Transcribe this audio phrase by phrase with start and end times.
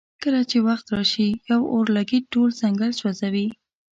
[0.23, 3.47] کله چې وخت راشي یو اورلګیت ټول ځنګل سوځوي.